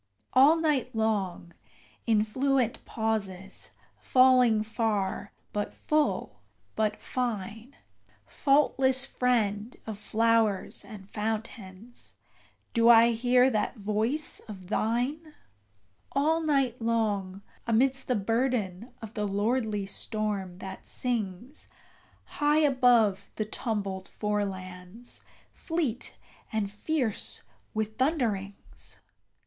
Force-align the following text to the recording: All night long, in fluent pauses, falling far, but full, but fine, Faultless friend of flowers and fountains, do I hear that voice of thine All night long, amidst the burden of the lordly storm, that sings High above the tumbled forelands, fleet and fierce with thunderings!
All 0.33 0.55
night 0.55 0.95
long, 0.95 1.53
in 2.07 2.23
fluent 2.23 2.83
pauses, 2.85 3.73
falling 3.99 4.63
far, 4.63 5.31
but 5.53 5.75
full, 5.75 6.39
but 6.75 6.99
fine, 6.99 7.75
Faultless 8.25 9.05
friend 9.05 9.77
of 9.85 9.99
flowers 9.99 10.83
and 10.83 11.07
fountains, 11.07 12.13
do 12.73 12.89
I 12.89 13.11
hear 13.11 13.51
that 13.51 13.75
voice 13.77 14.39
of 14.47 14.69
thine 14.69 15.35
All 16.13 16.41
night 16.41 16.81
long, 16.81 17.43
amidst 17.67 18.07
the 18.07 18.15
burden 18.15 18.91
of 19.03 19.13
the 19.13 19.27
lordly 19.27 19.85
storm, 19.85 20.57
that 20.57 20.87
sings 20.87 21.67
High 22.25 22.61
above 22.61 23.29
the 23.35 23.45
tumbled 23.45 24.07
forelands, 24.07 25.21
fleet 25.53 26.17
and 26.51 26.71
fierce 26.71 27.43
with 27.75 27.99
thunderings! 27.99 28.99